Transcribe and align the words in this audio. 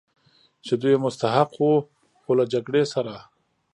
چې 0.65 0.73
دوی 0.81 0.93
یې 0.95 1.01
مستحق 1.05 1.51
و، 1.59 1.63
خو 2.21 2.31
له 2.39 2.43
جګړې 2.53 2.83
سره. 2.93 3.15